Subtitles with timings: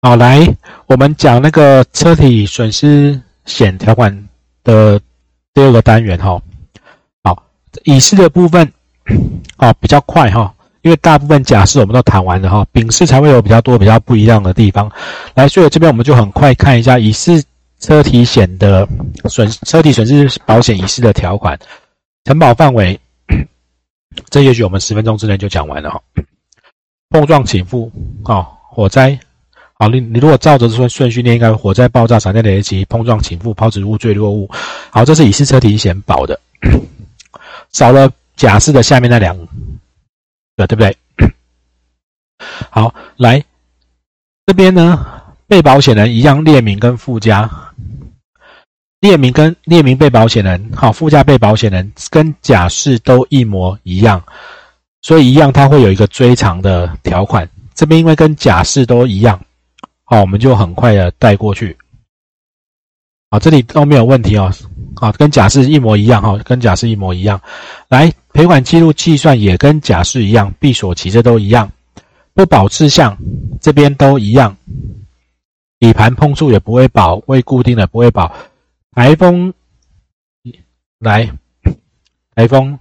[0.00, 0.46] 好，来，
[0.86, 4.28] 我们讲那个车体损失险条款
[4.62, 5.00] 的
[5.52, 6.40] 第二个单元哈。
[7.24, 7.42] 好，
[7.82, 8.72] 乙式的部分，
[9.56, 14.88] 哦，比较快哈，因为大部分甲式我们都谈完了哈，丙式才会有比较多比较不一样的地方。
[15.34, 17.42] 来，所以这边我们就很快看一下乙式
[17.80, 18.86] 车体险的
[19.28, 21.58] 损车体损失保险乙式的条款，
[22.22, 23.00] 承保范围，
[24.30, 26.00] 这也许我们十分钟之内就讲完了哈。
[27.10, 27.90] 碰撞倾覆，
[28.26, 29.18] 哦，火灾。
[29.80, 34.50] 好，你你如果照着这顺顺序念，应该火灾、爆炸、闪电雷击、碰撞、倾覆、抛掷物、坠落物。
[34.90, 36.40] 好，这是乙式车体险保的，
[37.70, 39.38] 少了甲式的下面那两
[40.56, 40.96] 个，对不对？
[42.70, 43.44] 好，来
[44.46, 45.06] 这边呢，
[45.46, 47.48] 被保险人一样列明跟附加，
[48.98, 54.20] 列明跟列明被保险人，好，附加被保险人跟甲式都一模一样，
[55.02, 57.48] 所以一样，它会有一个追偿的条款。
[57.76, 59.40] 这边因为跟甲式都一样。
[60.10, 61.76] 好，我们就很快的带过去。
[63.30, 64.50] 好，这里都没有问题哦。
[64.96, 67.38] 好，跟甲式一模一样哈，跟甲式一模一样。
[67.88, 71.70] 来，赔款记录计算也跟甲式一样，闭锁期这都一样。
[72.32, 73.18] 不保事项
[73.60, 74.56] 这边都一样。
[75.78, 78.34] 底盘碰触也不会保，未固定的不会保。
[78.92, 79.52] 台风
[81.00, 81.30] 来，
[82.34, 82.78] 台风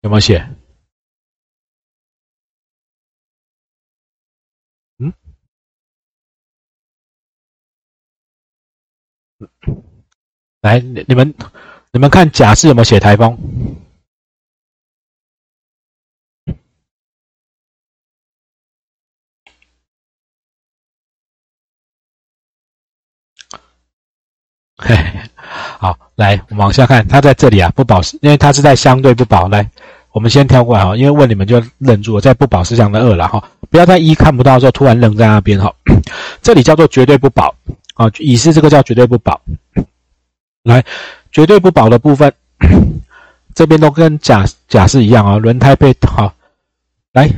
[0.00, 0.48] 有没有写？
[10.62, 11.34] 来，你你们
[11.90, 13.36] 你们看甲是有没有写台风？
[24.76, 25.20] 嘿嘿，
[25.78, 29.48] 好，来，我们往下看，它在这里啊，不保，因为它是在相对不保。
[29.48, 29.70] 来，
[30.12, 35.74] 我们先跳过来哈，因为问你们就愣住了，在不保事项的二了哈，不要在一看不到的时候突然愣在那边哈，
[36.42, 37.54] 这里叫做绝对不保。
[37.94, 39.40] 啊，乙是这个叫绝对不保。
[40.62, 40.84] 来，
[41.32, 42.32] 绝对不保的部分，
[43.54, 45.38] 这边都跟甲甲式一样啊。
[45.38, 46.32] 轮胎被好，
[47.12, 47.28] 来，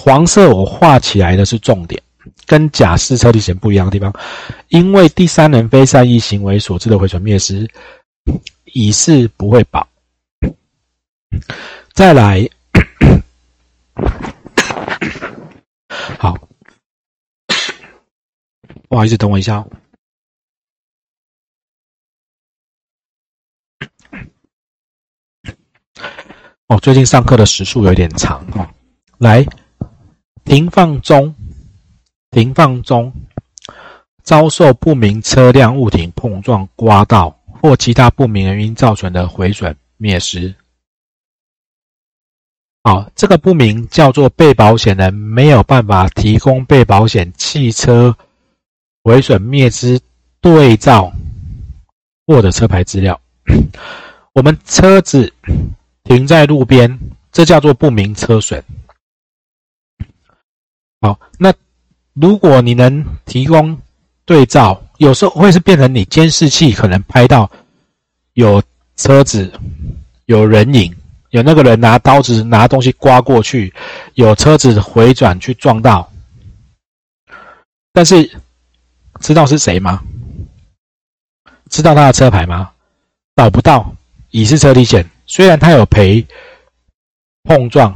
[0.00, 2.00] 黄色我画起来的是重点，
[2.46, 4.12] 跟甲式车体险不一样的地方，
[4.68, 7.68] 因为第三人非善意行为所致的毁损灭失，
[8.64, 9.86] 乙是不会保。
[11.92, 12.46] 再来，
[16.18, 16.36] 好。
[18.88, 19.56] 不好意思，等我一下。
[19.56, 19.68] 哦，
[26.86, 28.68] 最近上课的时数有点长哦。
[29.18, 29.44] 来，
[30.44, 31.34] 停放中，
[32.30, 33.12] 停放中，
[34.22, 40.54] 遭受不明车辆物体碰撞、刮到或其他不明原因造成的毁损灭失。
[42.84, 48.16] 好，这个不明叫做被保险人没有办法提供被保险汽车。
[49.02, 50.00] 毁损灭失
[50.40, 51.12] 对照
[52.26, 53.20] 或者车牌资料，
[54.32, 55.32] 我们车子
[56.06, 56.98] 停在路边，
[57.30, 58.64] 这叫做不明车损。
[61.02, 61.52] 好，那
[62.14, 63.78] 如果你能提供
[64.24, 67.50] 对照，有时候会是变成你监视器可能拍到
[68.32, 68.62] 有
[68.96, 69.52] 车子
[70.24, 70.94] 有人影，
[71.30, 73.74] 有那个人拿刀子拿东西刮过去，
[74.14, 76.10] 有车子回转去撞到，
[77.92, 78.30] 但是。
[79.18, 80.02] 知道是谁吗？
[81.70, 82.70] 知道他的车牌吗？
[83.34, 83.96] 找不到，
[84.28, 86.26] 已是车体险虽然他有赔
[87.44, 87.94] 碰撞，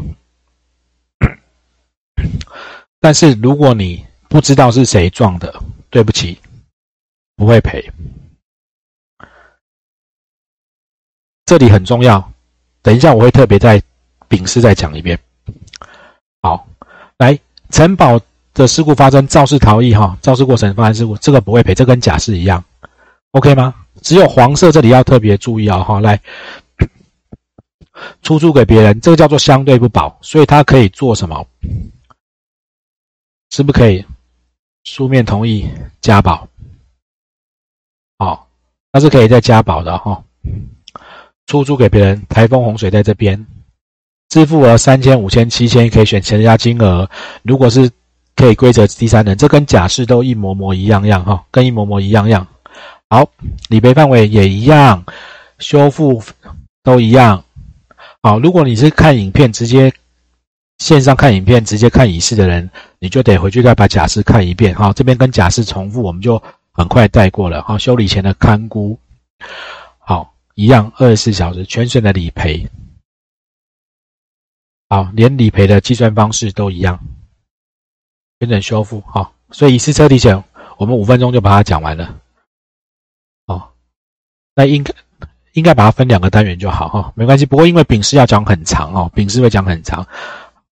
[3.00, 6.38] 但是如果你不知道是谁撞的，对不起，
[7.36, 7.90] 不会赔。
[11.46, 12.32] 这里很重要，
[12.82, 13.82] 等一下我会特别在
[14.28, 15.18] 丙式再讲一遍。
[16.42, 16.68] 好，
[17.18, 17.38] 来
[17.70, 18.20] 承保。
[18.52, 22.62] 的事故发生，肇事逃逸哈，肇事过程发生事故，这个不会赔，这跟甲式一样
[23.30, 23.72] ，OK 吗？
[24.02, 26.20] 只有黄色这里要特别注意啊哈，来，
[28.22, 31.46] 出租给别人，这个叫做相对不保，所以它可以做什么？
[33.50, 34.04] 是不可以
[34.84, 35.68] 书面同意
[36.00, 36.48] 加保？
[38.18, 38.48] 好，
[38.92, 40.22] 它是可以再加保的哈。
[41.46, 43.46] 出租给别人，台风洪水在这边，
[44.28, 47.08] 支付额三千、五千、七千，可以选前家金额，
[47.42, 47.90] 如果是。
[48.36, 52.46] 可以规则第三人，这跟假释都一模模一样样哈，跟一模模一样样。
[53.10, 53.28] 好，
[53.68, 55.04] 理赔范围也一样，
[55.58, 56.22] 修复
[56.82, 57.44] 都一样。
[58.22, 59.92] 好，如果你是看影片直接
[60.78, 64.92] 线上看影片直接看乙式的人，你就得回去再把甲式看一遍哈。
[64.92, 67.78] 这边跟甲式重复，我们就很快带过了哈。
[67.78, 68.98] 修理前的看估，
[69.98, 72.68] 好，一样二十四小时全损的理赔，
[74.90, 76.98] 好，连理赔的计算方式都一样。
[78.38, 80.44] 全损修复，好，所以乙式车体险
[80.76, 82.20] 我们五分钟就把它讲完了，
[83.46, 83.70] 哦，
[84.54, 84.94] 那应该
[85.60, 87.44] 应该把它分两个单元就好哈，没关系。
[87.44, 90.06] 不过因为丙式要讲很长哦，丙式会讲很长，